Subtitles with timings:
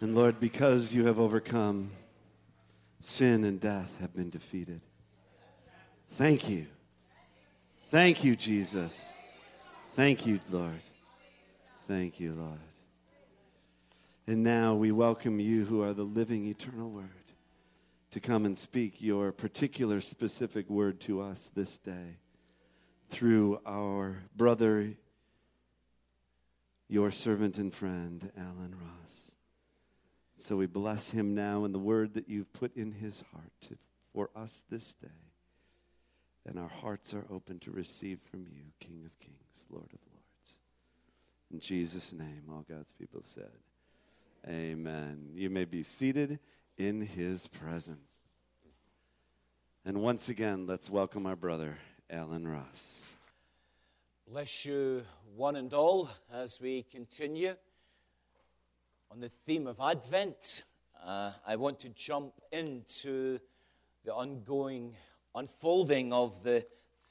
[0.00, 1.90] And Lord, because you have overcome,
[3.00, 4.80] sin and death have been defeated.
[6.10, 6.66] Thank you.
[7.90, 9.08] Thank you, Jesus.
[9.94, 10.80] Thank you, Lord.
[11.88, 12.60] Thank you, Lord.
[14.28, 17.08] And now we welcome you, who are the living eternal word,
[18.12, 22.18] to come and speak your particular specific word to us this day
[23.10, 24.92] through our brother,
[26.88, 29.27] your servant and friend, Alan Ross.
[30.40, 33.76] So we bless him now in the word that you've put in his heart
[34.14, 35.08] for us this day.
[36.46, 40.58] And our hearts are open to receive from you, King of kings, Lord of lords.
[41.52, 43.50] In Jesus' name, all God's people said,
[44.48, 45.30] Amen.
[45.34, 46.38] You may be seated
[46.76, 48.20] in his presence.
[49.84, 51.76] And once again, let's welcome our brother,
[52.08, 53.12] Alan Ross.
[54.30, 55.02] Bless you,
[55.34, 57.54] one and all, as we continue
[59.10, 60.64] on the theme of Advent.
[61.02, 63.38] Uh, I want to jump into
[64.04, 64.96] the ongoing
[65.34, 66.66] unfolding of the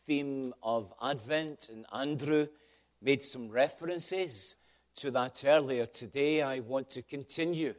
[0.05, 2.47] theme of Advent, and Andrew
[3.01, 4.57] made some references
[4.95, 5.87] to that earlier.
[5.87, 7.73] Today, I want to continue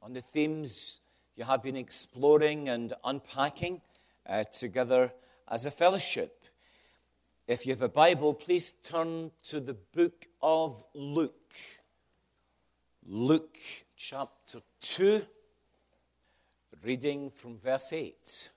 [0.00, 1.00] on the themes
[1.34, 3.80] you have been exploring and unpacking
[4.26, 5.12] uh, together
[5.48, 6.44] as a fellowship.
[7.48, 11.54] If you have a Bible, please turn to the book of Luke.
[13.04, 13.58] Luke
[13.96, 15.26] chapter 2,
[16.84, 18.50] reading from verse 8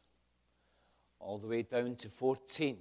[1.20, 2.78] all the way down to 14.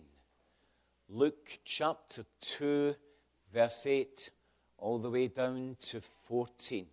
[1.09, 2.95] Luke chapter 2,
[3.51, 4.31] verse 8,
[4.77, 6.87] all the way down to 14.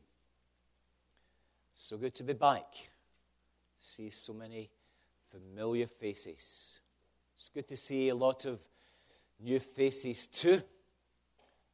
[1.73, 2.65] So good to be back.
[3.75, 4.69] See so many
[5.29, 6.79] familiar faces.
[7.35, 8.59] It's good to see a lot of
[9.37, 10.61] new faces too.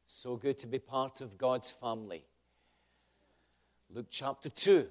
[0.04, 2.24] So good to be part of God's family.
[3.90, 4.86] Luke chapter 2,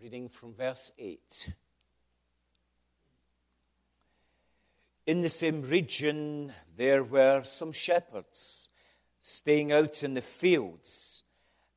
[0.00, 1.52] reading from verse 8.
[5.08, 8.70] In the same region, there were some shepherds
[9.18, 11.24] staying out in the fields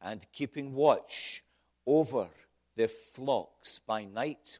[0.03, 1.43] and keeping watch
[1.87, 2.27] over
[2.75, 4.59] their flocks by night.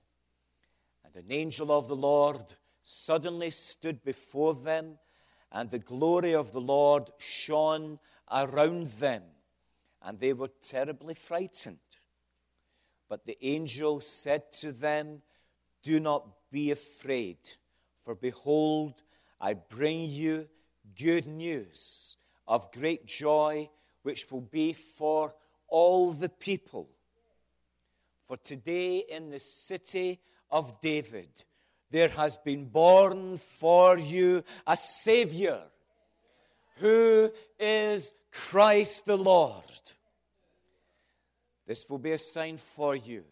[1.06, 4.98] And an angel of the Lord suddenly stood before them,
[5.52, 8.00] and the glory of the Lord shone
[8.32, 9.22] around them
[10.04, 11.80] and they were terribly frightened.
[13.10, 15.22] But the angel said to them,
[15.84, 17.38] Do not be afraid,
[18.04, 19.02] for behold,
[19.40, 20.48] I bring you
[20.98, 22.18] good news
[22.48, 23.70] of great joy,
[24.04, 25.34] which will be for
[25.68, 26.90] all the people.
[28.28, 30.20] For today in the city
[30.50, 31.44] of David,
[31.90, 35.62] there has been born for you a Savior
[36.82, 39.64] who is Christ the Lord.
[41.68, 43.24] This will be a sign for you.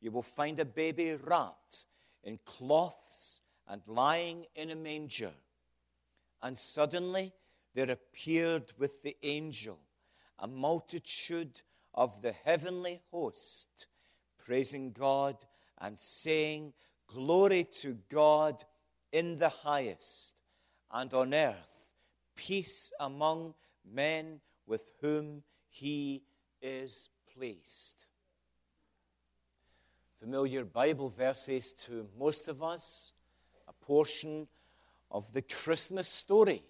[0.00, 1.86] You will find a baby wrapped
[2.22, 5.32] in cloths and lying in a manger.
[6.42, 7.32] And suddenly
[7.74, 9.78] there appeared with the angel
[10.38, 11.60] a multitude
[11.94, 13.86] of the heavenly host,
[14.38, 15.36] praising God
[15.80, 16.72] and saying,
[17.06, 18.64] Glory to God
[19.12, 20.34] in the highest,
[20.90, 21.71] and on earth
[22.36, 23.54] peace among
[23.84, 26.22] men with whom he
[26.60, 28.06] is pleased.
[30.20, 33.12] Familiar Bible verses to most of us,
[33.66, 34.46] a portion
[35.10, 36.62] of the Christmas story.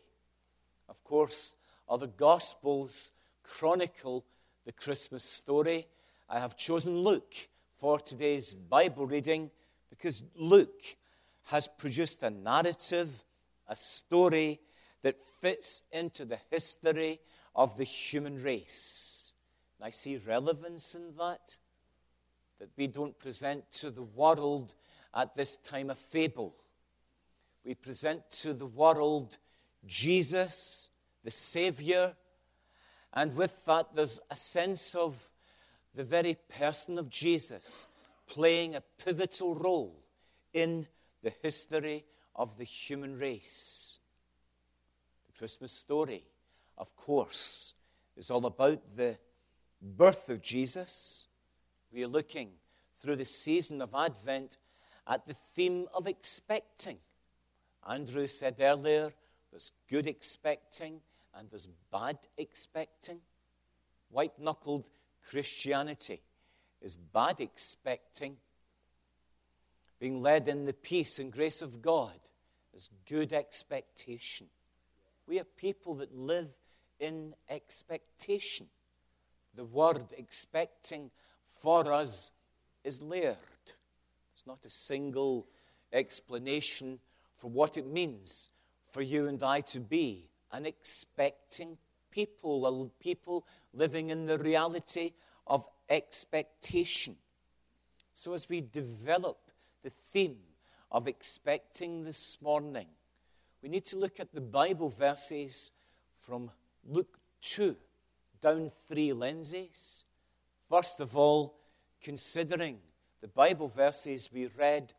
[0.89, 1.57] Of course,
[1.89, 3.13] other Gospels
[3.43, 4.25] chronicle
[4.65, 5.87] the Christmas story.
[6.29, 7.35] I have chosen Luke
[7.79, 9.51] for today's Bible reading
[9.91, 10.97] because Luke
[11.47, 13.25] has produced a narrative,
[13.69, 14.61] a story
[15.03, 17.21] that fits into the history
[17.55, 19.35] of the human race.
[19.79, 21.57] And I see relevance in that,
[22.59, 24.75] that we don't present to the world
[25.15, 26.55] at this time a fable.
[27.65, 29.37] We present to the world
[29.87, 30.91] Jesus,
[31.25, 32.15] the Savior,
[33.15, 35.31] and with that, there's a sense of
[35.95, 37.87] the very person of Jesus
[38.27, 40.03] playing a pivotal role
[40.55, 40.87] in
[41.23, 43.99] the history of the human race.
[45.43, 46.23] Christmas story,
[46.79, 47.75] of course,
[48.17, 49.19] is all about the
[49.83, 51.27] birth of Jesus.
[51.93, 52.51] We are looking
[53.01, 54.59] through the season of Advent
[55.05, 56.99] at the theme of expecting.
[57.91, 59.13] Andrew said earlier
[59.51, 61.01] there's good expecting
[61.35, 63.19] and there's bad expecting.
[64.11, 64.91] White knuckled
[65.29, 66.23] Christianity
[66.81, 68.37] is bad expecting.
[69.99, 72.21] Being led in the peace and grace of God
[72.73, 74.47] is good expectation.
[75.27, 76.51] We are people that live
[76.99, 78.67] in expectation.
[79.55, 81.11] The word expecting
[81.61, 82.33] for us
[82.85, 83.37] is layered.
[84.35, 85.47] It's not a single
[85.93, 86.99] explanation
[87.37, 88.49] for what it means
[88.91, 91.79] for you and I to be an expecting
[92.11, 95.13] people, a people living in the reality
[95.47, 97.17] of expectation.
[98.13, 99.39] So, as we develop
[99.83, 100.39] the theme
[100.91, 102.87] of expecting this morning,
[103.63, 105.73] we need to look at the Bible verses
[106.19, 106.51] from
[106.85, 107.77] Luke 2
[108.41, 110.05] down three lenses.
[110.69, 111.55] First of all,
[112.03, 112.79] considering
[113.21, 114.93] the Bible verses we read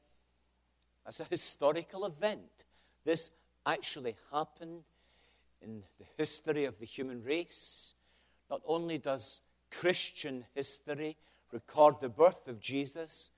[1.06, 2.64] as a historical event.
[3.04, 3.32] This
[3.66, 4.84] actually happened
[5.62, 7.96] in the history of the human race.
[8.50, 11.18] Not only does Christian history
[11.52, 13.32] record the birth of Jesus,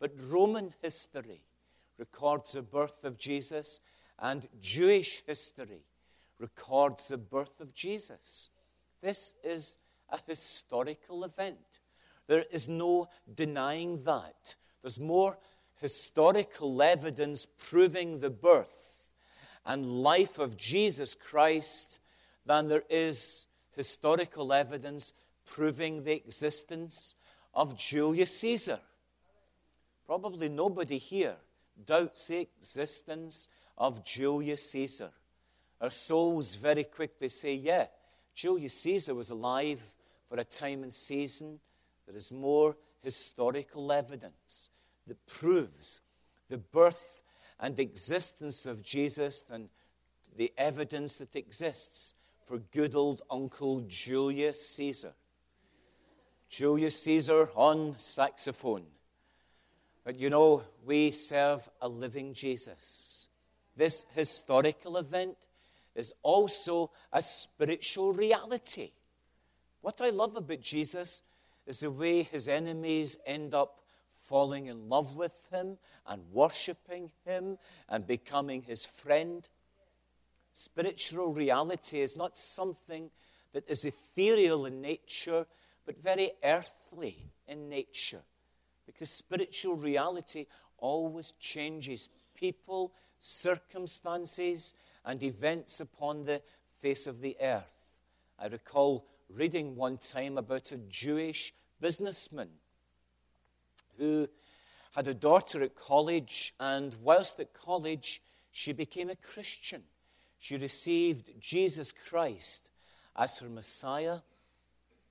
[0.00, 1.42] but Roman history
[1.98, 3.80] records the birth of Jesus,
[4.18, 5.84] and Jewish history
[6.38, 8.50] records the birth of Jesus.
[9.00, 9.78] This is
[10.08, 11.80] a historical event.
[12.26, 14.56] There is no denying that.
[14.82, 15.38] There's more
[15.80, 19.08] historical evidence proving the birth
[19.64, 22.00] and life of Jesus Christ
[22.46, 25.12] than there is historical evidence
[25.44, 27.16] proving the existence
[27.54, 28.80] of Julius Caesar.
[30.06, 31.36] Probably nobody here
[31.84, 35.10] doubts the existence of Julius Caesar.
[35.80, 37.86] Our souls very quickly say, yeah,
[38.34, 39.82] Julius Caesar was alive
[40.28, 41.58] for a time and season.
[42.06, 44.70] There is more historical evidence
[45.06, 46.00] that proves
[46.48, 47.22] the birth
[47.58, 49.68] and existence of Jesus than
[50.36, 52.14] the evidence that exists
[52.44, 55.14] for good old Uncle Julius Caesar.
[56.48, 58.84] Julius Caesar on saxophone.
[60.04, 63.28] But you know, we serve a living Jesus.
[63.76, 65.36] This historical event
[65.94, 68.92] is also a spiritual reality.
[69.80, 71.22] What I love about Jesus
[71.66, 73.80] is the way his enemies end up
[74.14, 77.58] falling in love with him and worshiping him
[77.88, 79.48] and becoming his friend.
[80.52, 83.10] Spiritual reality is not something
[83.52, 85.46] that is ethereal in nature,
[85.84, 88.22] but very earthly in nature.
[88.86, 90.46] Because spiritual reality
[90.78, 92.92] always changes people,
[93.22, 94.74] circumstances,
[95.04, 96.42] and events upon the
[96.80, 97.86] face of the earth.
[98.38, 102.48] I recall reading one time about a Jewish businessman
[103.96, 104.28] who
[104.96, 108.20] had a daughter at college, and whilst at college,
[108.50, 109.82] she became a Christian.
[110.40, 112.68] She received Jesus Christ
[113.16, 114.18] as her Messiah.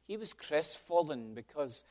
[0.06, 1.86] He was crestfallen because,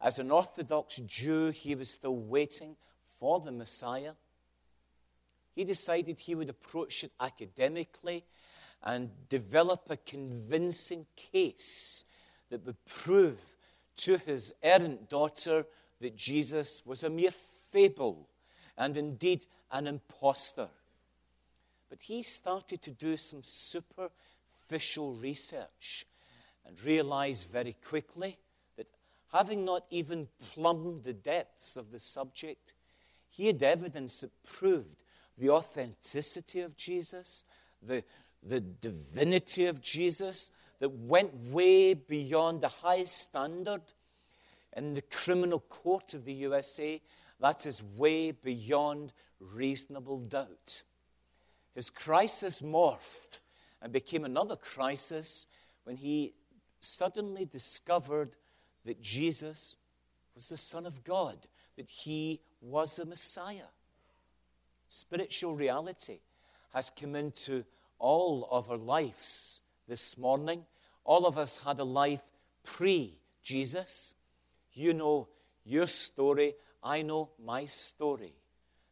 [0.00, 2.76] as an Orthodox Jew, he was still waiting
[3.18, 4.12] for the Messiah.
[5.54, 8.24] He decided he would approach it academically
[8.82, 12.04] and develop a convincing case
[12.50, 13.38] that would prove
[13.96, 15.66] to his errant daughter
[16.00, 17.30] that Jesus was a mere
[17.70, 18.28] fable
[18.76, 20.68] and indeed an impostor.
[21.88, 26.06] But he started to do some superficial research
[26.66, 28.38] and realized very quickly
[28.76, 28.88] that
[29.32, 32.74] having not even plumbed the depths of the subject,
[33.28, 35.04] he had evidence that proved
[35.38, 37.44] the authenticity of Jesus,
[37.82, 38.04] the,
[38.42, 40.50] the divinity of Jesus,
[40.80, 43.82] that went way beyond the highest standard
[44.76, 47.00] in the criminal court of the USA,
[47.40, 50.82] that is way beyond reasonable doubt.
[51.74, 53.40] His crisis morphed
[53.82, 55.46] and became another crisis
[55.84, 56.34] when he
[56.78, 58.36] suddenly discovered
[58.84, 59.76] that Jesus
[60.34, 61.38] was the Son of God,
[61.76, 63.68] that he was the Messiah.
[64.96, 66.20] Spiritual reality
[66.72, 67.64] has come into
[67.98, 70.64] all of our lives this morning.
[71.02, 72.22] All of us had a life
[72.62, 74.14] pre Jesus.
[74.72, 75.26] You know
[75.64, 78.36] your story, I know my story.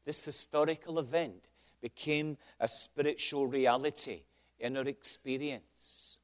[0.04, 1.46] This historical event
[1.80, 4.24] became a spiritual reality
[4.58, 6.18] in our experience.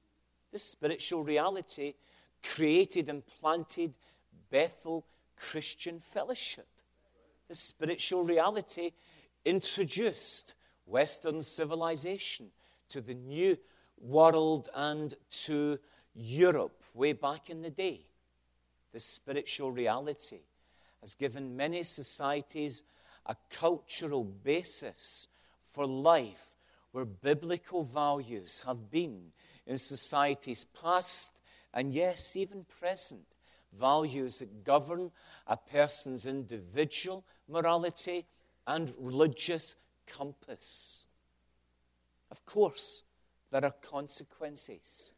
[0.50, 1.94] This spiritual reality
[2.42, 3.94] created and planted
[4.50, 5.06] Bethel
[5.37, 6.66] Christian Fellowship.
[7.47, 8.90] This spiritual reality
[9.45, 10.54] introduced
[10.87, 12.50] Western civilization
[12.88, 13.59] to the new
[14.00, 15.78] world and to
[16.14, 18.09] Europe way back in the day
[18.92, 20.40] this spiritual reality
[21.00, 22.83] has given many societies
[23.26, 25.28] a cultural basis
[25.61, 26.54] for life
[26.92, 29.33] where biblical values have been
[29.66, 31.40] in societies past
[31.75, 33.26] and, yes, even present.
[33.78, 35.11] Values that govern
[35.47, 38.25] a person's individual morality
[38.68, 39.75] and religious
[40.06, 41.06] compass.
[42.30, 43.02] Of course,
[43.50, 45.14] there are consequences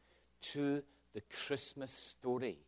[0.52, 2.58] to the Christmas story.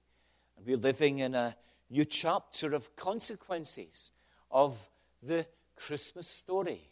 [0.57, 1.57] And we're living in a
[1.89, 4.11] new chapter of consequences
[4.51, 4.77] of
[5.23, 5.47] the
[5.77, 6.83] Christmas story.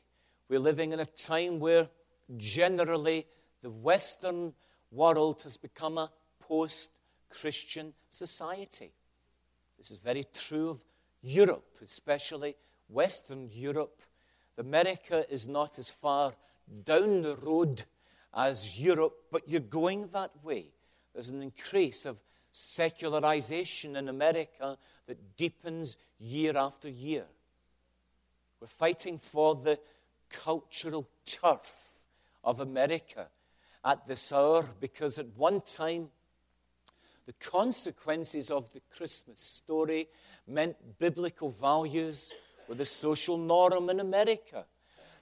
[0.49, 1.89] We're living in a time where
[2.37, 3.27] generally
[3.61, 4.55] the Western
[4.93, 6.93] world has become a post
[7.29, 8.93] Christian society.
[9.79, 10.83] This is very true of
[11.23, 12.55] Europe, especially
[12.91, 14.03] Western Europe.
[14.59, 16.35] America is not as far
[16.85, 17.85] down the road
[18.35, 20.67] as Europe, but you're going that way.
[21.15, 22.19] There's an increase of
[22.53, 27.27] secularization in America that deepens year after year.
[28.61, 29.79] We're fighting for the
[30.29, 31.91] cultural turf
[32.45, 33.29] of America
[33.85, 36.11] at this hour because at one time
[37.27, 40.09] the consequences of the Christmas story
[40.47, 42.33] meant biblical values
[42.71, 44.65] were the social norm in America.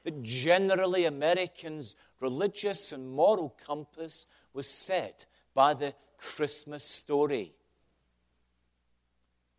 [0.05, 5.25] That generally Americans' religious and moral compass was set
[5.55, 7.55] by the Christmas story.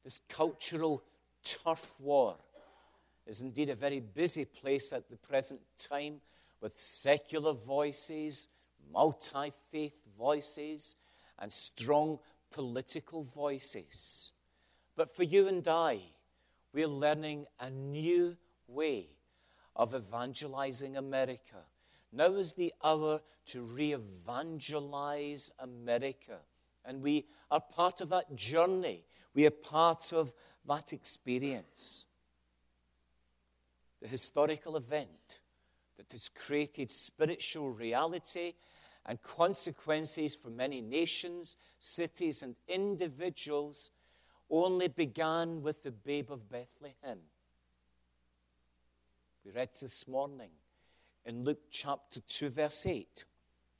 [0.04, 1.04] This cultural
[1.44, 2.36] turf war
[3.26, 6.22] is indeed a very busy place at the present time
[6.62, 8.50] with secular voices,
[8.94, 10.96] multi faith voices,
[11.40, 12.20] and strong
[12.52, 14.32] political voices.
[14.96, 16.02] But for you and I,
[16.74, 19.08] we're learning a new way
[19.76, 21.58] of evangelizing America.
[22.12, 26.40] Now is the hour to re evangelize America.
[26.86, 30.34] And we are part of that journey, we are part of
[30.68, 32.06] that experience.
[34.02, 35.40] The historical event
[35.98, 38.54] that has created spiritual reality
[39.06, 43.92] and consequences for many nations, cities, and individuals
[44.50, 47.20] only began with the babe of Bethlehem.
[49.46, 50.52] We read this morning
[51.26, 53.26] in Luke chapter 2, verse 8,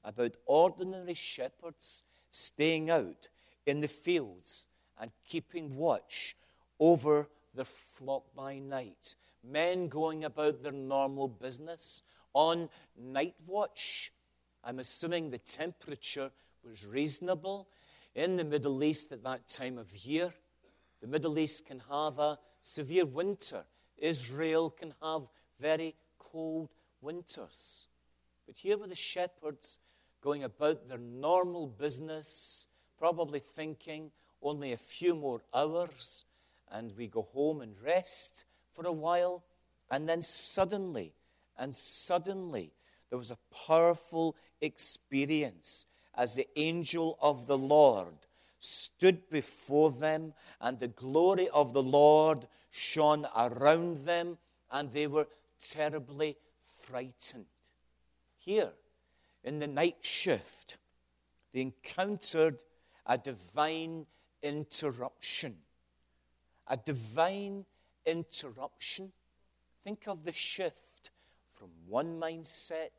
[0.04, 3.30] about ordinary shepherds staying out
[3.66, 4.68] in the fields
[5.00, 6.36] and keeping watch
[6.80, 9.16] over their flock by night.
[9.44, 14.12] Men going about their normal business on night watch.
[14.64, 16.32] I'm assuming the temperature
[16.64, 17.68] was reasonable
[18.16, 20.34] in the Middle East at that time of year.
[21.02, 23.64] The Middle East can have a severe winter.
[23.98, 25.24] Israel can have
[25.60, 26.70] very cold
[27.02, 27.88] winters.
[28.46, 29.80] But here were the shepherds
[30.22, 36.26] going about their normal business, probably thinking only a few more hours,
[36.72, 39.44] and we go home and rest for a while.
[39.92, 41.14] And then suddenly,
[41.58, 42.74] and suddenly,
[43.10, 43.38] there was a
[43.68, 48.28] powerful experience as the angel of the Lord
[48.60, 54.38] stood before them, and the glory of the Lord shone around them,
[54.72, 55.28] and they were
[55.60, 57.46] terribly frightened.
[58.38, 58.72] Here,
[59.44, 60.78] in the night shift,
[61.54, 62.64] they encountered
[63.06, 64.06] a divine
[64.44, 65.58] interruption.
[66.68, 67.66] A divine
[68.06, 69.12] interruption.
[69.84, 71.10] Think of the shift
[71.54, 72.92] from one mindset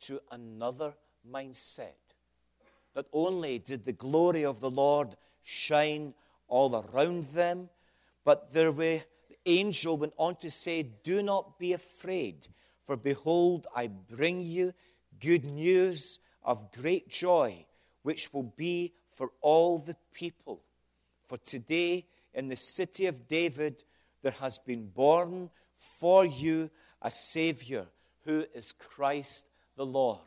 [0.00, 0.94] to another
[1.30, 2.03] mindset.
[2.94, 6.14] Not only did the glory of the Lord shine
[6.48, 7.68] all around them,
[8.24, 12.46] but there were, the angel went on to say, Do not be afraid,
[12.84, 14.72] for behold, I bring you
[15.20, 17.66] good news of great joy,
[18.02, 20.62] which will be for all the people.
[21.26, 23.82] For today, in the city of David,
[24.22, 26.70] there has been born for you
[27.02, 27.86] a Savior
[28.24, 29.46] who is Christ
[29.76, 30.20] the Lord.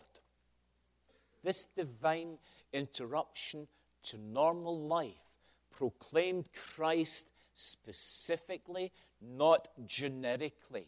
[1.44, 2.38] This divine
[2.74, 3.68] interruption
[4.04, 5.36] to normal life
[5.72, 10.88] proclaimed Christ specifically, not generically.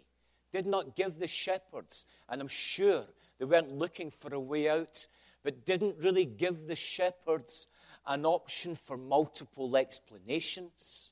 [0.51, 3.05] Did not give the shepherds, and I'm sure
[3.37, 5.07] they weren't looking for a way out,
[5.43, 7.67] but didn't really give the shepherds
[8.07, 11.11] an option for multiple explanations.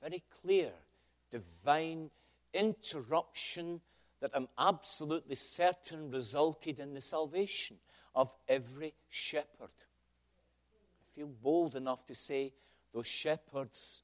[0.00, 0.70] Very clear,
[1.30, 2.10] divine
[2.54, 3.80] interruption
[4.20, 7.78] that I'm absolutely certain resulted in the salvation
[8.16, 9.44] of every shepherd.
[9.60, 12.54] I feel bold enough to say
[12.92, 14.02] those shepherds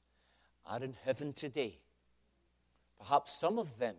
[0.67, 1.79] are in heaven today.
[2.99, 3.95] Perhaps some of them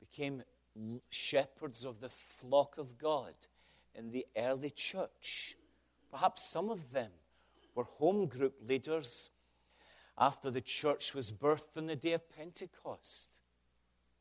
[0.00, 0.42] became
[1.10, 3.34] shepherds of the flock of God
[3.94, 5.56] in the early church.
[6.10, 7.12] Perhaps some of them
[7.76, 9.30] were home group leaders
[10.18, 13.40] after the church was birthed on the day of Pentecost.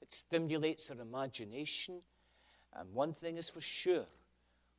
[0.02, 2.02] It stimulates our imagination.
[2.74, 4.06] And one thing is for sure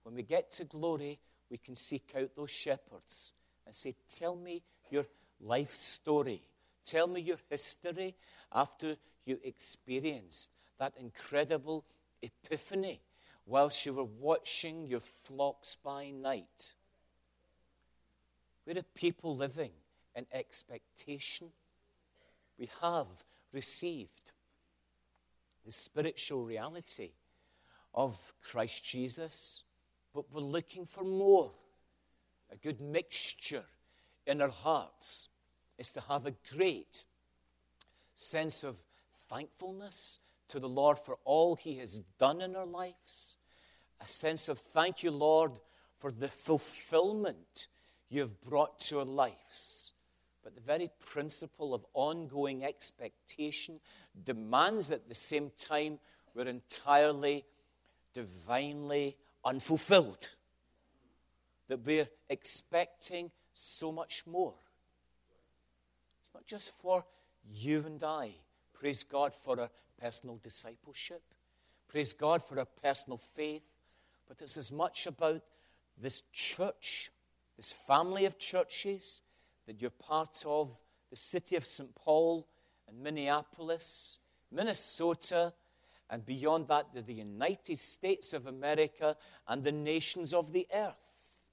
[0.02, 1.18] when we get to glory,
[1.50, 3.32] we can seek out those shepherds
[3.66, 5.06] and say, Tell me your
[5.40, 6.42] life story.
[6.84, 8.14] Tell me your history
[8.52, 11.84] after you experienced that incredible
[12.22, 13.00] epiphany
[13.46, 16.74] whilst you were watching your flocks by night.
[18.66, 19.72] We're a people living
[20.14, 21.48] in expectation.
[22.58, 23.06] We have
[23.52, 24.32] received
[25.64, 27.10] the spiritual reality
[27.94, 29.64] of Christ Jesus,
[30.14, 31.52] but we're looking for more.
[32.52, 33.64] A good mixture
[34.26, 35.28] in our hearts
[35.78, 37.04] is to have a great
[38.14, 38.82] sense of
[39.28, 43.38] thankfulness to the Lord for all He has done in our lives,
[44.00, 45.52] a sense of thank you, Lord,
[45.98, 47.68] for the fulfillment
[48.08, 49.94] you have brought to our lives.
[50.42, 53.80] But the very principle of ongoing expectation
[54.24, 55.98] demands at the same time
[56.34, 57.44] we're entirely
[58.14, 60.30] divinely unfulfilled.
[61.68, 64.54] That we're expecting so much more.
[66.20, 67.04] It's not just for
[67.48, 68.34] you and I.
[68.72, 69.70] Praise God for our
[70.00, 71.22] personal discipleship.
[71.88, 73.68] Praise God for our personal faith.
[74.28, 75.42] But it's as much about
[76.00, 77.10] this church,
[77.56, 79.22] this family of churches
[79.66, 80.78] that you're part of,
[81.10, 81.94] the city of St.
[81.94, 82.46] Paul
[82.88, 84.18] and Minneapolis,
[84.50, 85.52] Minnesota,
[86.10, 91.44] and beyond that, the United States of America and the nations of the earth.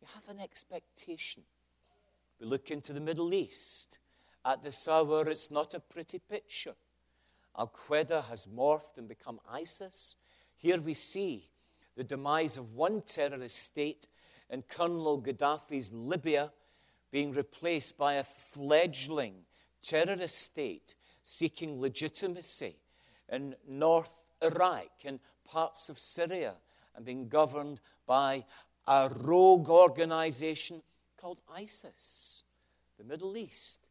[0.00, 1.44] We have an expectation.
[2.40, 3.98] We look into the Middle East.
[4.44, 6.74] At this hour, it's not a pretty picture.
[7.56, 10.16] Al Qaeda has morphed and become ISIS.
[10.56, 11.48] Here we see
[11.96, 14.08] the demise of one terrorist state
[14.50, 16.50] in Colonel Gaddafi's Libya
[17.12, 19.44] being replaced by a fledgling
[19.80, 22.81] terrorist state seeking legitimacy
[23.32, 26.54] in North Iraq and parts of Syria
[26.94, 28.44] and being governed by
[28.86, 30.82] a rogue organization
[31.16, 32.44] called ISIS.
[32.98, 33.86] The Middle East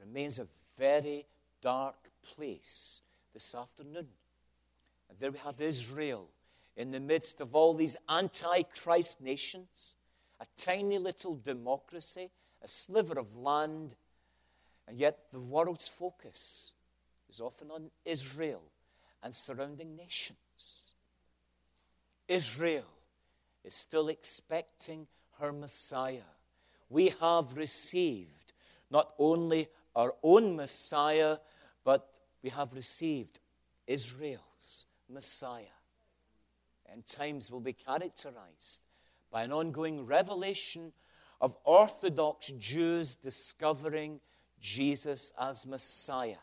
[0.00, 1.26] remains a very
[1.60, 3.02] dark place
[3.34, 4.08] this afternoon.
[5.08, 6.28] And there we have Israel
[6.76, 9.96] in the midst of all these anti-Christ nations,
[10.40, 12.30] a tiny little democracy,
[12.62, 13.94] a sliver of land,
[14.88, 16.74] and yet the world's focus
[17.28, 18.62] is often on Israel
[19.22, 20.94] and surrounding nations.
[22.28, 22.84] Israel
[23.64, 25.06] is still expecting
[25.38, 26.30] her Messiah.
[26.88, 28.52] We have received
[28.90, 31.38] not only our own Messiah,
[31.84, 32.08] but
[32.42, 33.40] we have received
[33.86, 35.76] Israel's Messiah.
[36.92, 38.82] And times will be characterized
[39.30, 40.92] by an ongoing revelation
[41.40, 44.20] of Orthodox Jews discovering
[44.60, 46.42] Jesus as Messiah.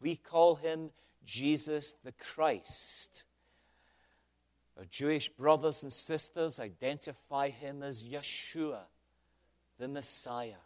[0.00, 0.90] We call him
[1.24, 3.24] Jesus the Christ.
[4.78, 8.82] Our Jewish brothers and sisters identify him as Yeshua,
[9.78, 10.62] the Messiah.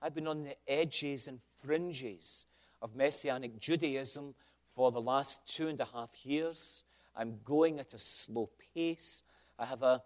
[0.00, 2.46] I've been on the edges and fringes
[2.80, 4.34] of Messianic Judaism
[4.74, 6.84] for the last two and a half years.
[7.16, 9.22] I'm going at a slow pace.
[9.58, 10.02] I have a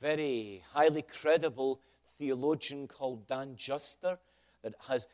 [0.00, 1.80] very highly credible
[2.18, 4.18] theologian called Dan Juster
[4.62, 5.06] that has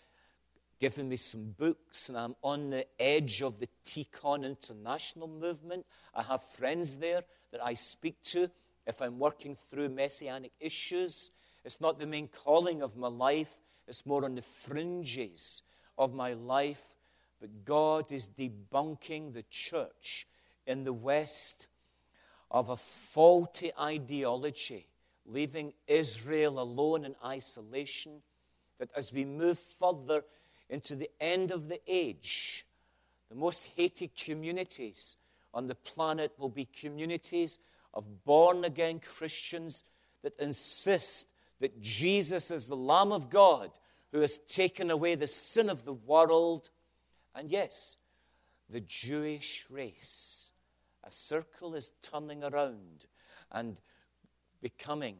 [0.82, 5.86] given me some books, and I'm on the edge of the Tikkun international movement.
[6.12, 8.50] I have friends there that I speak to
[8.84, 11.30] if I'm working through messianic issues.
[11.64, 15.62] It's not the main calling of my life, it's more on the fringes
[15.96, 16.96] of my life.
[17.40, 20.26] But God is debunking the church
[20.66, 21.68] in the West
[22.50, 24.88] of a faulty ideology,
[25.26, 28.22] leaving Israel alone in isolation.
[28.80, 30.24] That as we move further
[30.72, 32.66] into the end of the age,
[33.28, 35.18] the most hated communities
[35.52, 37.58] on the planet will be communities
[37.92, 39.84] of born again Christians
[40.22, 41.26] that insist
[41.60, 43.70] that Jesus is the Lamb of God
[44.12, 46.70] who has taken away the sin of the world.
[47.34, 47.98] And yes,
[48.70, 50.52] the Jewish race.
[51.04, 53.06] A circle is turning around
[53.50, 53.78] and
[54.62, 55.16] becoming,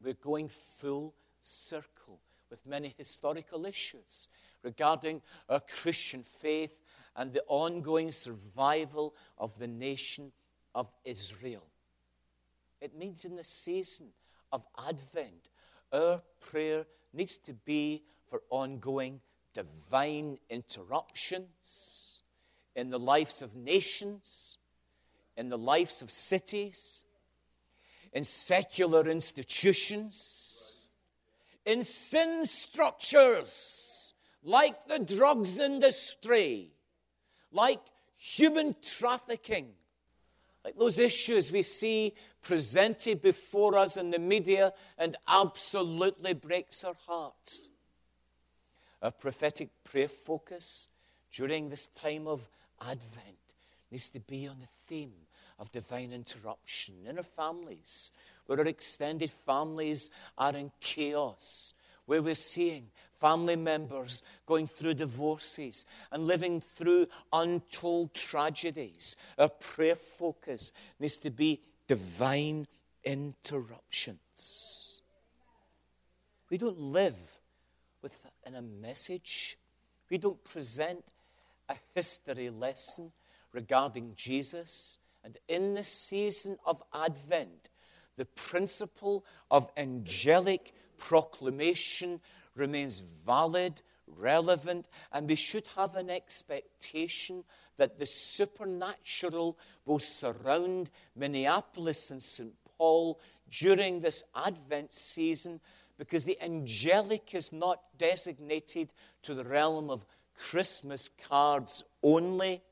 [0.00, 4.28] we're going full circle with many historical issues
[4.62, 6.82] regarding our Christian faith
[7.16, 10.32] and the ongoing survival of the nation
[10.74, 11.64] of Israel.
[12.80, 14.08] It means in the season
[14.50, 15.50] of Advent,
[15.92, 19.20] our prayer needs to be for ongoing
[19.54, 22.22] divine interruptions
[22.74, 24.56] in the lives of nations,
[25.36, 27.04] in the lives of cities,
[28.12, 30.90] in secular institutions,
[31.64, 33.91] in sin structures
[34.42, 36.70] like the drugs industry,
[37.52, 37.80] like
[38.14, 39.68] human trafficking,
[40.64, 46.96] like those issues we see presented before us in the media and absolutely breaks our
[47.06, 47.68] hearts.
[49.00, 50.88] Our prophetic prayer focus
[51.32, 52.48] during this time of
[52.80, 53.54] Advent
[53.90, 55.12] needs to be on the theme
[55.58, 58.12] of divine interruption in our families,
[58.46, 61.74] where our extended families are in chaos,
[62.06, 62.88] where we're seeing
[63.22, 69.14] family members going through divorces and living through untold tragedies.
[69.38, 72.66] Our prayer focus needs to be divine
[73.04, 75.02] interruptions.
[76.50, 77.16] We don't live
[78.02, 79.56] within a message,
[80.10, 81.04] we don't present
[81.68, 83.12] a history lesson
[83.52, 84.98] regarding Jesus.
[85.24, 87.68] And in the season of Advent,
[88.16, 92.20] the principle of angelic proclamation
[92.54, 97.44] remains valid, relevant, and we should have an expectation
[97.76, 102.52] that the supernatural will surround Minneapolis and St.
[102.76, 105.60] Paul during this Advent season
[105.98, 110.04] because the angelic is not designated to the realm of
[110.36, 112.62] Christmas cards only.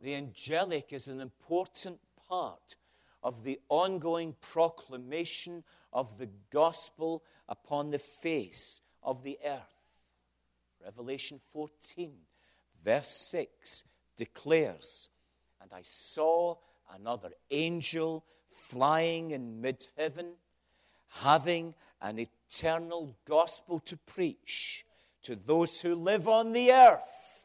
[0.00, 2.76] The angelic is an important part
[3.22, 9.78] of the ongoing proclamation of the gospel upon the face of the earth.
[10.84, 12.12] Revelation 14,
[12.84, 13.84] verse 6
[14.16, 15.08] declares,
[15.60, 16.56] And I saw
[16.94, 20.34] another angel flying in mid heaven,
[21.08, 24.84] having an eternal gospel to preach
[25.22, 27.44] to those who live on the earth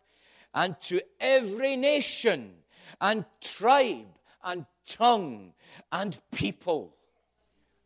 [0.53, 2.53] and to every nation
[3.01, 4.05] and tribe
[4.43, 5.53] and tongue
[5.91, 6.95] and people.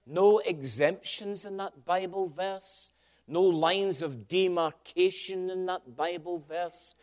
[0.09, 2.91] No exemptions in that Bible verse,
[3.27, 6.95] no lines of demarcation in that Bible verse.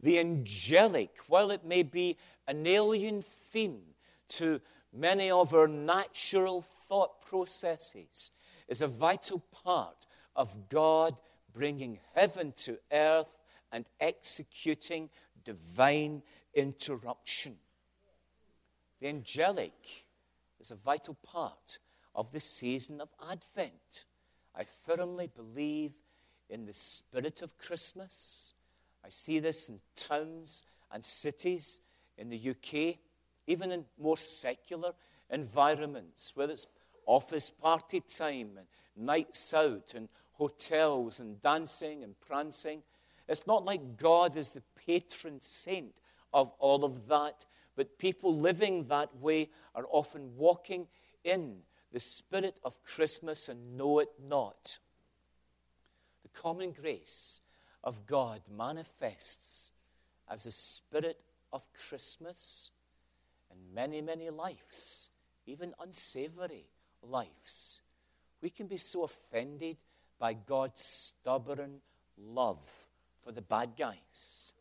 [0.00, 3.82] The angelic, while it may be an alien theme
[4.28, 4.60] to
[4.92, 8.30] many of our natural thought processes,
[8.68, 11.16] is a vital part of God
[11.52, 13.38] bringing heaven to earth
[13.72, 15.10] and executing
[15.44, 16.22] divine
[16.54, 17.56] interruption.
[19.00, 20.04] The angelic
[20.60, 21.78] is a vital part
[22.14, 24.06] of the season of Advent.
[24.54, 25.92] I firmly believe
[26.48, 28.54] in the spirit of Christmas.
[29.04, 31.80] I see this in towns and cities
[32.18, 32.98] in the UK,
[33.46, 34.92] even in more secular
[35.30, 36.66] environments, whether it's
[37.06, 42.82] office party time and nights out and hotels and dancing and prancing.
[43.28, 46.00] It's not like God is the patron saint
[46.34, 47.44] of all of that,
[47.76, 50.86] but people living that way are often walking
[51.24, 51.56] in
[51.92, 54.78] the spirit of Christmas and know it not.
[56.22, 57.42] The common grace
[57.84, 59.72] of God manifests
[60.28, 61.20] as the spirit
[61.52, 62.70] of Christmas
[63.50, 65.10] in many, many lives,
[65.46, 66.64] even unsavory
[67.02, 67.82] lives.
[68.40, 69.76] We can be so offended
[70.18, 71.80] by God's stubborn
[72.16, 72.66] love
[73.22, 74.54] for the bad guys.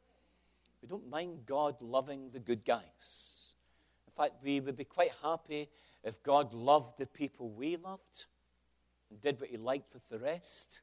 [0.82, 3.56] We don't mind God loving the good guys.
[4.08, 5.70] In fact, we would be quite happy
[6.04, 8.26] if God loved the people we loved
[9.10, 10.82] and did what he liked with the rest.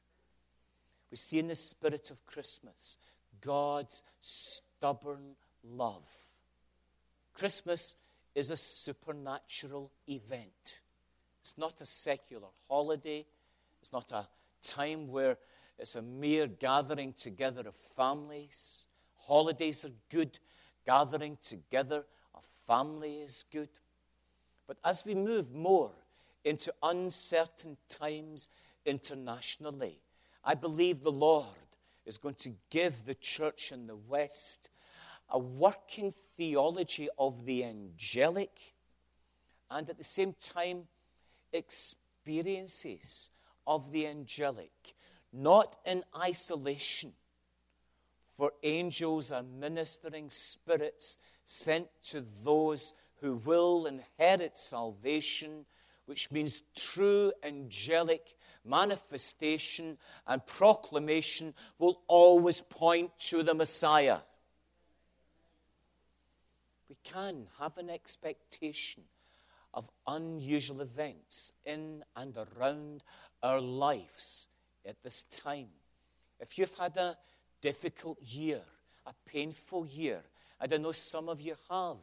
[1.11, 2.97] We see in the spirit of Christmas
[3.41, 6.07] God's stubborn love.
[7.33, 7.95] Christmas
[8.35, 10.81] is a supernatural event.
[11.41, 13.25] It's not a secular holiday.
[13.81, 14.27] It's not a
[14.61, 15.37] time where
[15.77, 18.87] it's a mere gathering together of families.
[19.15, 20.39] Holidays are good.
[20.85, 22.05] Gathering together
[22.35, 23.69] of family is good.
[24.69, 25.91] But as we move more
[26.45, 28.47] into uncertain times
[28.85, 29.99] internationally,
[30.45, 31.47] I believe the Lord
[32.05, 34.69] is going to give the church in the West
[35.27, 38.75] a working theology of the angelic
[39.71, 40.83] and at the same time
[41.51, 43.31] experiences
[43.65, 44.93] of the angelic,
[45.33, 47.13] not in isolation.
[48.37, 55.65] For angels are ministering spirits sent to those who will inherit salvation,
[56.05, 64.19] which means true angelic manifestation and proclamation will always point to the Messiah.
[66.89, 69.03] We can have an expectation
[69.73, 73.03] of unusual events in and around
[73.43, 74.47] our lives
[74.85, 75.67] at this time.
[76.39, 77.17] If you've had a
[77.61, 78.61] difficult year,
[79.05, 80.21] a painful year,
[80.59, 81.97] and I know some of you have,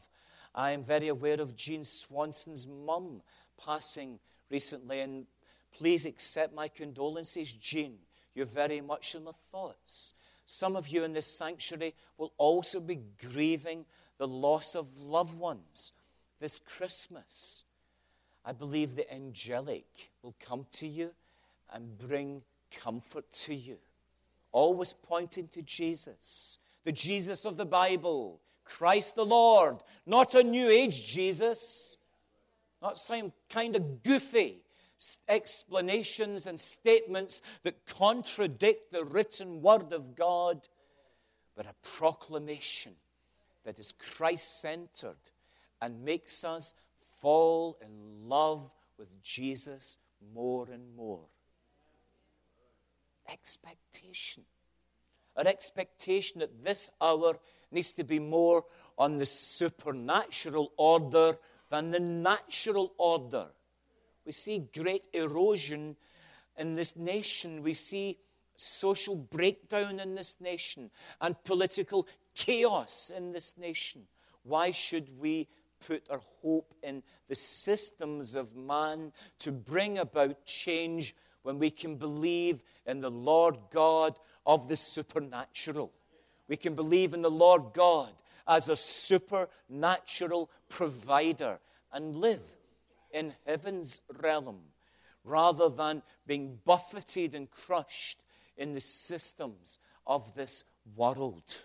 [0.57, 3.21] I am very aware of Jean Swanson's mum
[3.63, 4.19] passing
[4.51, 5.27] recently, and
[5.71, 7.99] please accept my condolences, Jean.
[8.35, 10.15] You're very much in my thoughts.
[10.47, 13.85] Some of you in this sanctuary will also be grieving
[14.17, 15.93] the loss of loved ones
[16.41, 17.65] this Christmas.
[18.45, 21.11] I believe the angelic will come to you
[21.73, 23.77] and bring comfort to you.
[24.53, 30.69] Always pointing to Jesus, the Jesus of the Bible, Christ the Lord, not a New
[30.69, 31.97] Age Jesus,
[32.83, 34.63] not some kind of goofy
[35.29, 40.69] explanations and statements that contradict the written word of God,
[41.57, 42.93] but a proclamation
[43.65, 45.31] that is Christ centered
[45.81, 46.75] and makes us
[47.21, 49.99] fall in love with Jesus
[50.35, 51.27] more and more.
[53.31, 54.45] Expectation.
[55.37, 57.39] An expectation at this hour
[57.71, 58.65] needs to be more
[58.99, 61.37] on the supernatural order
[61.71, 63.49] than the natural order.
[64.25, 65.97] We see great erosion
[66.57, 67.63] in this nation.
[67.63, 68.19] We see
[68.57, 74.03] social breakdown in this nation and political chaos in this nation.
[74.43, 75.49] Why should we
[75.87, 81.97] put our hope in the systems of man to bring about change when we can
[81.97, 85.93] believe in the Lord God of the supernatural?
[86.49, 88.11] We can believe in the Lord God
[88.47, 91.59] as a supernatural provider
[91.93, 92.43] and live
[93.11, 94.61] in heaven's realm
[95.25, 98.23] rather than being buffeted and crushed
[98.57, 101.63] in the systems of this world.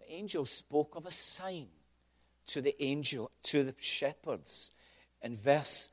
[0.00, 1.68] The angel spoke of a sign
[2.46, 4.72] to the angel to the shepherds
[5.22, 5.90] in verse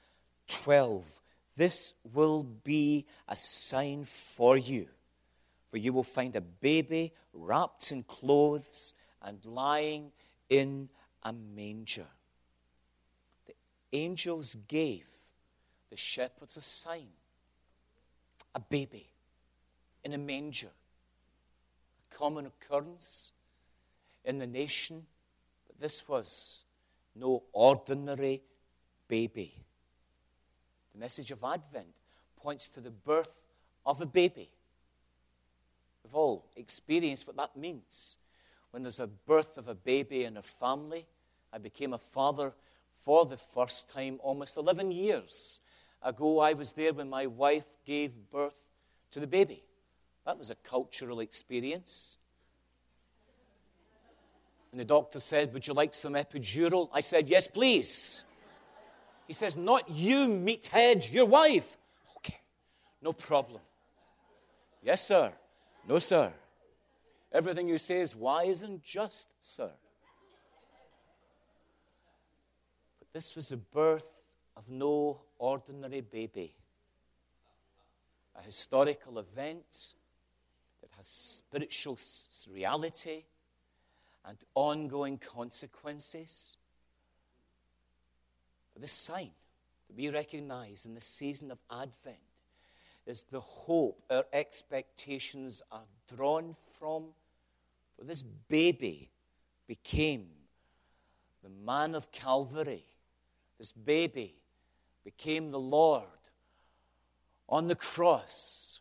[0.47, 1.21] 12
[1.55, 4.87] this will be a sign for you
[5.73, 10.11] for you will find a baby wrapped in clothes and lying
[10.47, 10.87] in
[11.23, 12.05] a manger.
[13.47, 13.55] The
[13.91, 15.07] angels gave
[15.89, 17.07] the shepherds a sign
[18.53, 19.09] a baby
[20.03, 23.31] in a manger, a common occurrence
[24.23, 25.07] in the nation,
[25.65, 26.65] but this was
[27.15, 28.43] no ordinary
[29.07, 29.55] baby.
[30.93, 31.95] The message of Advent
[32.37, 33.47] points to the birth
[33.87, 34.51] of a baby
[36.03, 38.17] We've all experienced what that means.
[38.71, 41.05] When there's a birth of a baby in a family,
[41.51, 42.53] I became a father
[43.03, 45.61] for the first time almost 11 years
[46.01, 46.39] ago.
[46.39, 48.69] I was there when my wife gave birth
[49.11, 49.63] to the baby.
[50.25, 52.17] That was a cultural experience.
[54.71, 56.89] And the doctor said, Would you like some epidural?
[56.91, 58.23] I said, Yes, please.
[59.27, 61.77] He says, Not you, meathead, your wife.
[62.17, 62.39] Okay,
[63.01, 63.61] no problem.
[64.81, 65.31] Yes, sir.
[65.85, 66.33] No, sir.
[67.31, 69.71] Everything you say is wise and just, sir.
[72.99, 74.23] But this was the birth
[74.55, 76.55] of no ordinary baby.
[78.39, 79.95] A historical event
[80.81, 81.97] that has spiritual
[82.49, 83.23] reality
[84.25, 86.55] and ongoing consequences.
[88.73, 89.31] But this sign
[89.87, 92.17] that we recognize in the season of Advent
[93.05, 95.85] is the hope our expectations are
[96.15, 97.05] drawn from.
[97.97, 99.09] For this baby
[99.67, 100.27] became
[101.43, 102.85] the man of Calvary.
[103.57, 104.35] This baby
[105.03, 106.03] became the Lord
[107.49, 108.79] on the cross.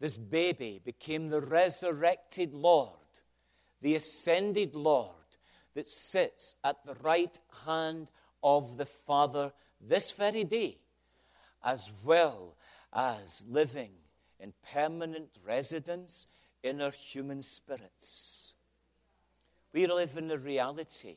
[0.00, 2.92] This baby became the resurrected Lord,
[3.82, 5.14] the ascended Lord
[5.74, 8.08] that sits at the right hand
[8.42, 10.78] of the Father this very day,
[11.64, 12.56] as well
[12.92, 13.92] as living
[14.40, 16.26] in permanent residence
[16.62, 18.54] in our human spirits.
[19.72, 21.16] We live in the reality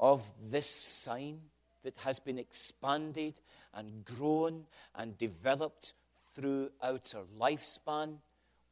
[0.00, 1.40] of this sign
[1.84, 3.34] that has been expanded
[3.74, 5.94] and grown and developed
[6.34, 8.18] throughout our lifespan.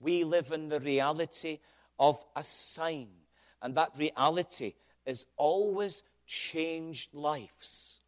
[0.01, 1.59] We live in the reality
[1.99, 3.09] of a sign,
[3.61, 8.00] and that reality is always changed lives.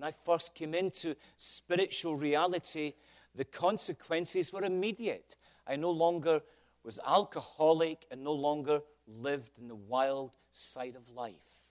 [0.00, 2.94] When I first came into spiritual reality,
[3.34, 5.36] the consequences were immediate.
[5.66, 6.40] I no longer
[6.82, 11.66] was alcoholic and no longer lived in the wild side of life.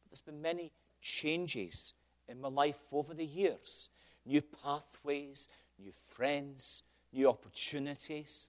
[0.00, 1.94] But there's been many changes
[2.28, 3.90] in my life over the years
[4.24, 8.48] new pathways, new friends, new opportunities.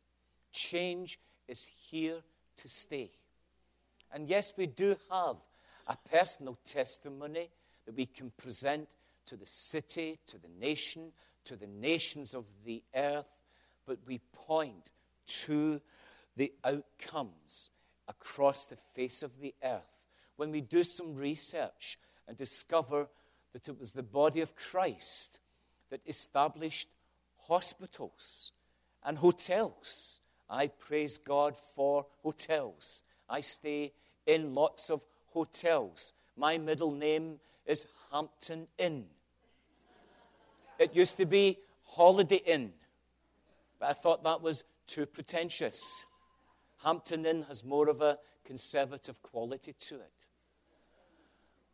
[0.51, 2.21] Change is here
[2.57, 3.09] to stay.
[4.13, 5.37] And yes, we do have
[5.87, 7.49] a personal testimony
[7.87, 8.89] that we can present
[9.27, 11.11] to the city, to the nation,
[11.45, 13.29] to the nations of the earth,
[13.85, 14.91] but we point
[15.25, 15.81] to
[16.35, 17.71] the outcomes
[18.07, 20.05] across the face of the earth.
[20.35, 23.09] When we do some research and discover
[23.53, 25.39] that it was the body of Christ
[25.89, 26.89] that established
[27.47, 28.51] hospitals
[29.03, 30.19] and hotels.
[30.49, 33.03] I praise God for hotels.
[33.29, 33.93] I stay
[34.25, 36.13] in lots of hotels.
[36.35, 39.05] My middle name is Hampton Inn.
[40.79, 42.73] It used to be Holiday Inn,
[43.79, 46.05] but I thought that was too pretentious.
[46.83, 50.25] Hampton Inn has more of a conservative quality to it.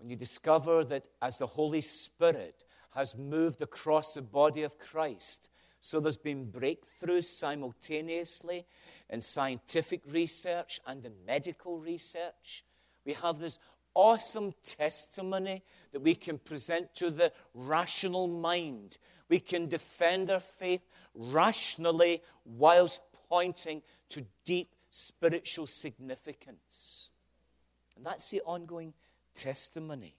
[0.04, 5.50] when you discover that as the Holy Spirit has moved across the body of Christ,
[5.80, 8.66] so there's been breakthroughs simultaneously
[9.10, 12.66] in scientific research and in medical research.
[13.06, 13.60] We have this
[13.96, 18.98] awesome testimony that we can present to the rational mind.
[19.30, 20.82] We can defend our faith
[21.16, 27.12] rationally whilst pointing to deep spiritual significance.
[27.96, 28.94] And that's the ongoing
[29.36, 30.16] testimony,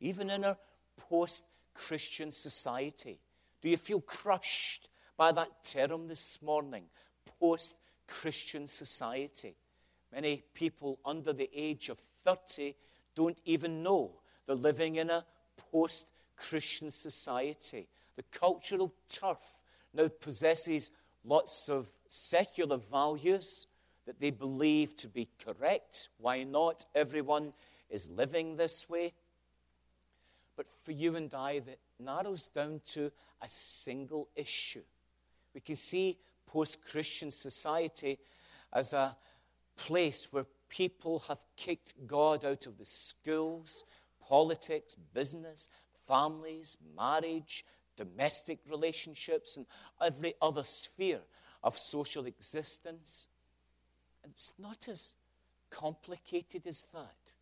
[0.00, 0.56] even in our
[0.96, 3.20] post Christian society.
[3.62, 6.84] Do you feel crushed by that term this morning?
[7.40, 9.56] Post Christian society.
[10.12, 12.74] Many people under the age of 30
[13.20, 14.10] don't even know
[14.46, 15.26] they're living in a
[15.70, 16.06] post
[16.36, 17.86] Christian society.
[18.16, 19.60] The cultural turf
[19.92, 20.90] now possesses
[21.22, 23.66] lots of secular values
[24.06, 26.08] that they believe to be correct.
[26.16, 26.86] Why not?
[26.94, 27.52] Everyone
[27.90, 29.12] is living this way.
[30.56, 34.84] But for you and I, that narrows down to a single issue.
[35.54, 38.18] We can see post Christian society
[38.72, 39.14] as a
[39.76, 43.84] place where people have kicked God out of the schools,
[44.26, 45.68] politics, business,
[46.06, 49.66] families, marriage, domestic relationships, and
[50.00, 51.20] every other sphere
[51.62, 53.28] of social existence.
[54.24, 55.16] It's not as
[55.68, 57.32] complicated as that.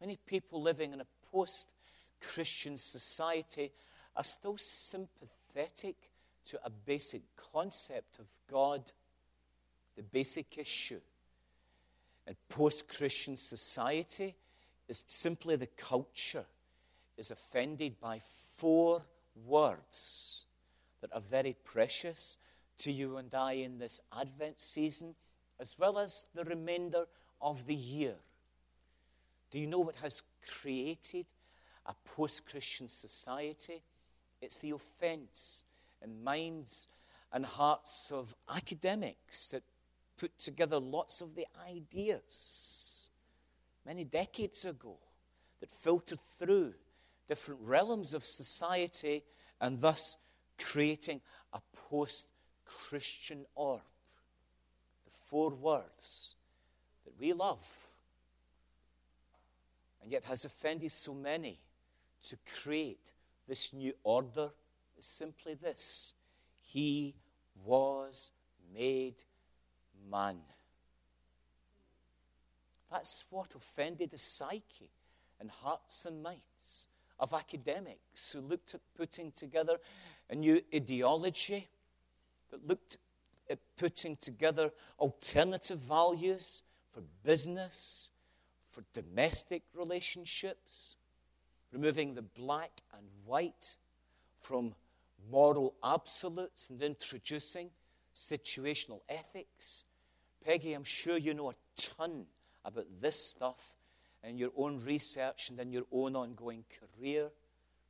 [0.00, 1.72] Many people living in a post
[2.20, 3.72] Christian society
[4.16, 5.96] are still sympathetic
[6.46, 8.92] to a basic concept of God,
[9.96, 11.00] the basic issue.
[12.28, 14.36] And post Christian society
[14.86, 16.44] is simply the culture
[17.16, 19.02] is offended by four
[19.46, 20.44] words
[21.00, 22.36] that are very precious
[22.80, 25.14] to you and I in this Advent season,
[25.58, 27.06] as well as the remainder
[27.40, 28.16] of the year.
[29.50, 31.24] Do you know what has created
[31.86, 33.82] a post Christian society?
[34.42, 35.64] It's the offense
[36.04, 36.88] in minds
[37.32, 39.62] and hearts of academics that
[40.18, 43.10] put together lots of the ideas
[43.86, 44.96] many decades ago
[45.60, 46.74] that filtered through
[47.26, 49.22] different realms of society
[49.60, 50.16] and thus
[50.58, 51.20] creating
[51.52, 52.26] a post
[52.64, 53.80] Christian orb.
[55.06, 56.34] The four words
[57.04, 57.66] that we love
[60.02, 61.58] and yet has offended so many
[62.28, 63.12] to create
[63.46, 64.50] this new order
[64.98, 66.14] is simply this
[66.62, 67.14] He
[67.64, 68.32] was
[68.74, 69.22] made
[70.10, 70.38] man.
[72.90, 74.90] That's what offended the psyche
[75.40, 76.86] and hearts and minds
[77.20, 79.78] of academics who looked at putting together
[80.30, 81.68] a new ideology,
[82.50, 82.98] that looked
[83.50, 88.10] at putting together alternative values for business,
[88.70, 90.96] for domestic relationships,
[91.72, 93.76] removing the black and white
[94.40, 94.74] from
[95.30, 97.70] moral absolutes and introducing
[98.18, 99.84] situational ethics.
[100.44, 102.26] Peggy, I'm sure you know a ton
[102.64, 103.76] about this stuff
[104.24, 107.28] in your own research and in your own ongoing career.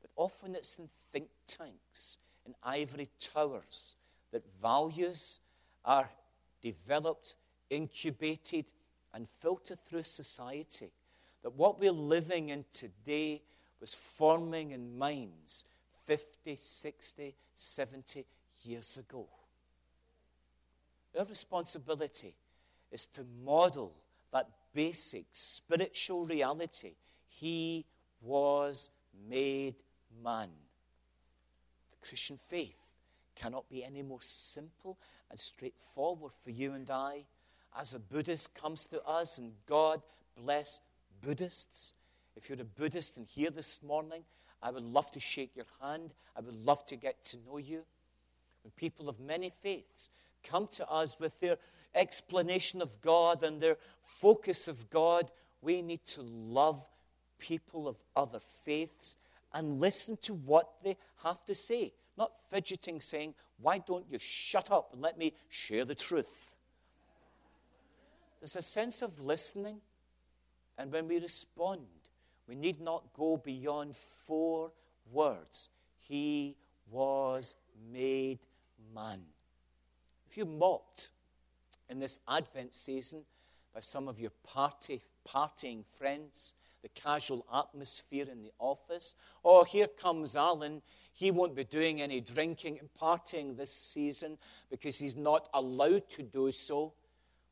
[0.01, 3.97] But often it's in think tanks, in ivory towers,
[4.33, 5.41] that values
[5.85, 6.11] are
[6.61, 7.37] developed,
[7.71, 8.67] incubated,
[9.15, 10.91] and filtered through society.
[11.43, 13.43] That what we're living in today
[13.81, 15.65] was forming in minds
[16.07, 18.27] 50, 60, 70
[18.63, 19.27] years ago.
[21.19, 22.35] Our responsibility
[22.93, 23.93] is to model
[24.33, 26.93] that basic spiritual reality.
[27.27, 27.85] He
[28.21, 28.91] was
[29.29, 29.75] made
[30.23, 30.51] man.
[31.91, 32.95] The Christian faith
[33.35, 34.97] cannot be any more simple
[35.31, 37.25] and straightforward for you and I.
[37.77, 40.03] As a Buddhist comes to us, and God
[40.37, 40.81] bless
[41.21, 41.95] Buddhists.
[42.37, 44.23] If you're a Buddhist and here this morning,
[44.63, 46.15] I would love to shake your hand.
[46.37, 47.83] I would love to get to know you.
[48.63, 50.11] When people of many faiths
[50.43, 51.57] come to us with their
[51.95, 55.31] explanation of God and their focus of God,
[55.61, 56.89] we need to love
[57.39, 59.17] people of other faiths
[59.53, 61.93] and listen to what they have to say.
[62.17, 66.57] Not fidgeting, saying, Why don't you shut up and let me share the truth?
[68.41, 69.81] There's a sense of listening,
[70.77, 71.87] and when we respond,
[72.47, 74.73] we need not go beyond four
[75.11, 75.71] words
[76.09, 76.57] He
[76.91, 77.57] was
[77.93, 78.39] made
[78.95, 79.21] man.
[80.29, 81.11] If you're mocked
[81.89, 83.23] in this Advent season
[83.73, 86.53] by some of your party, partying friends,
[86.83, 89.15] the casual atmosphere in the office.
[89.43, 90.83] Oh, here comes Alan.
[91.15, 94.37] He won't be doing any drinking and partying this season
[94.71, 96.93] because he's not allowed to do so.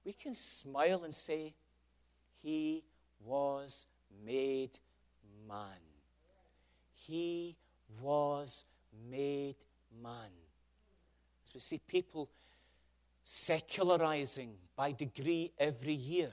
[0.04, 1.54] We can smile and say,
[2.42, 2.84] He
[3.24, 3.86] was
[4.24, 4.78] made
[5.48, 5.80] man.
[6.94, 7.56] He
[8.02, 8.66] was
[9.10, 9.56] made
[10.02, 10.30] man.
[11.44, 12.28] As we see people
[13.28, 16.30] secularizing by degree every year,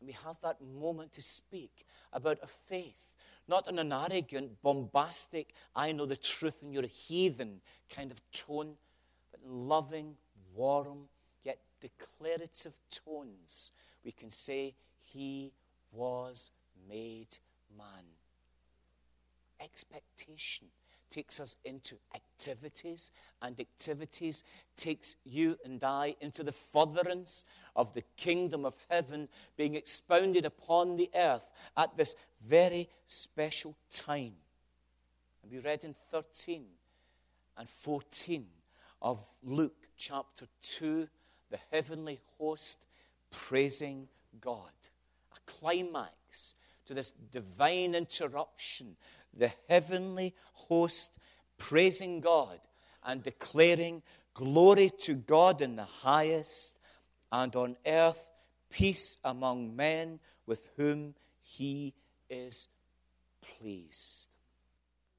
[0.00, 3.14] and we have that moment to speak about a faith,
[3.46, 7.60] not in an arrogant, bombastic, I know the truth and you're a heathen
[7.94, 8.74] kind of tone,
[9.30, 10.16] but in loving,
[10.52, 11.04] warm,
[11.44, 13.70] yet declarative tones,
[14.04, 15.52] we can say, He
[15.92, 16.50] was
[16.88, 17.38] made
[17.78, 18.04] man.
[19.60, 20.66] Expectation
[21.12, 23.10] takes us into activities,
[23.42, 24.44] and activities
[24.76, 27.44] takes you and I into the furtherance
[27.76, 34.32] of the kingdom of heaven being expounded upon the earth at this very special time.
[35.42, 36.64] And we read in 13
[37.58, 38.46] and 14
[39.02, 41.08] of Luke chapter 2
[41.50, 42.86] the heavenly host
[43.30, 44.08] praising
[44.40, 44.72] God.
[45.36, 46.54] A climax
[46.86, 48.96] to this divine interruption
[49.36, 51.16] the heavenly host
[51.58, 52.60] praising God
[53.04, 54.02] and declaring
[54.34, 56.78] glory to God in the highest,
[57.30, 58.30] and on earth
[58.70, 61.94] peace among men with whom he
[62.28, 62.68] is
[63.40, 64.28] pleased.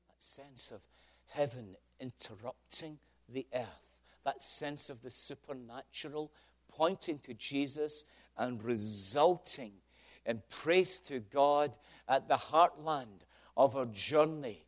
[0.09, 0.81] That sense of
[1.29, 2.99] heaven interrupting
[3.29, 6.31] the earth, that sense of the supernatural
[6.67, 8.05] pointing to Jesus
[8.37, 9.73] and resulting
[10.25, 11.75] in praise to God
[12.07, 14.65] at the heartland of our journey,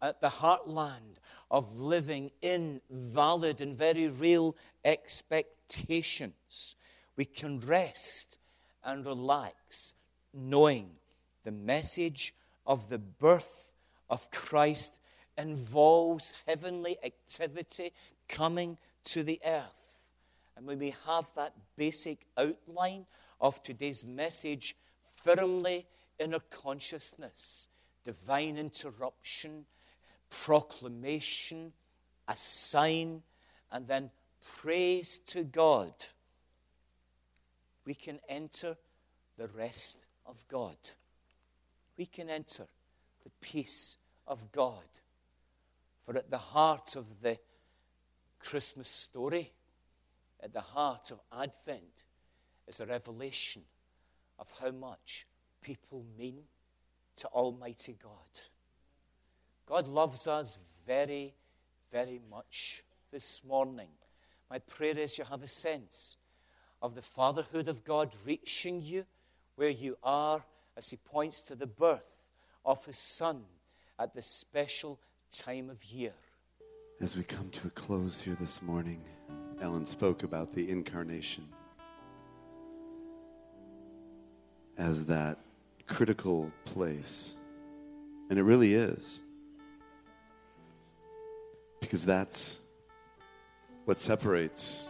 [0.00, 1.18] at the heartland
[1.50, 6.76] of living in valid and very real expectations.
[7.16, 8.38] We can rest
[8.84, 9.94] and relax
[10.34, 10.90] knowing
[11.44, 12.34] the message
[12.66, 13.72] of the birth
[14.08, 14.98] of Christ
[15.38, 17.92] involves heavenly activity
[18.28, 20.04] coming to the earth.
[20.56, 23.06] And when we have that basic outline
[23.40, 24.76] of today's message
[25.22, 25.86] firmly
[26.18, 27.68] in our consciousness,
[28.04, 29.64] divine interruption,
[30.30, 31.72] proclamation,
[32.28, 33.22] a sign,
[33.70, 34.10] and then
[34.58, 35.92] praise to God,
[37.84, 38.76] we can enter
[39.36, 40.76] the rest of God.
[41.96, 42.66] We can enter
[43.24, 44.84] the peace of God.
[46.04, 47.38] For at the heart of the
[48.38, 49.52] Christmas story,
[50.40, 52.04] at the heart of Advent,
[52.66, 53.62] is a revelation
[54.38, 55.26] of how much
[55.60, 56.42] people mean
[57.16, 58.40] to Almighty God.
[59.66, 61.34] God loves us very,
[61.90, 63.88] very much this morning.
[64.50, 66.16] My prayer is you have a sense
[66.80, 69.04] of the fatherhood of God reaching you
[69.56, 70.44] where you are
[70.76, 72.24] as He points to the birth
[72.64, 73.42] of His Son
[73.98, 74.98] at this special
[75.30, 76.14] time of year.
[77.00, 79.00] As we come to a close here this morning,
[79.60, 81.48] Ellen spoke about the incarnation
[84.78, 85.38] as that
[85.86, 87.36] critical place.
[88.30, 89.22] And it really is.
[91.80, 92.60] Because that's
[93.84, 94.88] what separates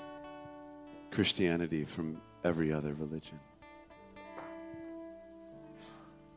[1.11, 3.39] Christianity from every other religion.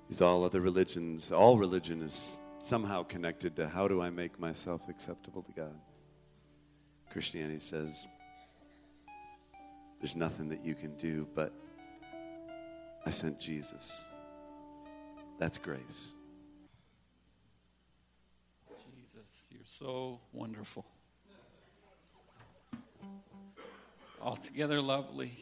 [0.09, 4.81] Is all other religions, all religion is somehow connected to how do I make myself
[4.87, 5.75] acceptable to God.
[7.11, 8.07] Christianity says
[9.99, 11.51] there's nothing that you can do, but
[13.05, 14.05] I sent Jesus.
[15.37, 16.13] That's grace.
[18.69, 20.85] Jesus, you're so wonderful.
[24.21, 25.33] Altogether lovely,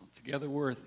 [0.00, 0.80] altogether worthy.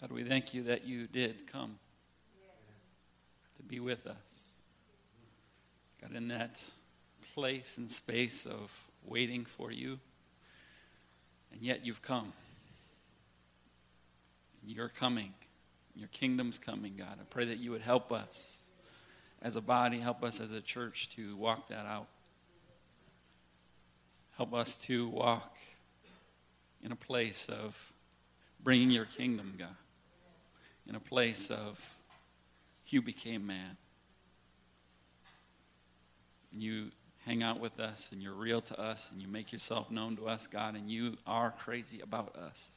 [0.00, 1.78] God, we thank you that you did come
[3.58, 4.62] to be with us.
[6.00, 6.62] God, in that
[7.34, 8.72] place and space of
[9.04, 9.98] waiting for you,
[11.52, 12.32] and yet you've come.
[14.66, 15.32] You're coming.
[15.94, 17.18] Your kingdom's coming, God.
[17.20, 18.68] I pray that you would help us
[19.42, 22.06] as a body, help us as a church to walk that out.
[24.36, 25.56] Help us to walk
[26.82, 27.92] in a place of
[28.62, 29.68] bringing your kingdom, God.
[30.88, 31.78] In a place of
[32.86, 33.76] you became man.
[36.52, 36.90] You
[37.30, 40.26] hang out with us and you're real to us and you make yourself known to
[40.26, 42.68] us, God, and you are crazy about us.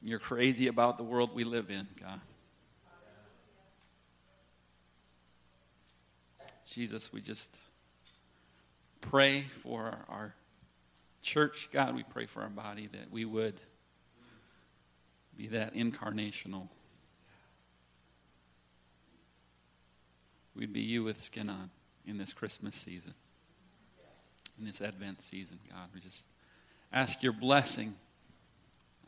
[0.00, 2.20] You're crazy about the world we live in, God.
[6.64, 7.58] Jesus, we just
[9.00, 10.32] pray for our
[11.22, 11.96] church, God.
[11.96, 13.60] We pray for our body that we would
[15.36, 16.68] be that incarnational.
[20.54, 21.68] We'd be you with skin on
[22.06, 23.14] in this Christmas season.
[24.58, 25.88] in this Advent season, God.
[25.94, 26.26] We just
[26.92, 27.94] ask your blessing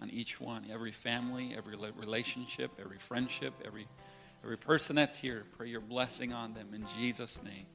[0.01, 3.87] on each one, every family, every relationship, every friendship, every,
[4.43, 5.45] every person that's here.
[5.57, 7.67] Pray your blessing on them in Jesus' name.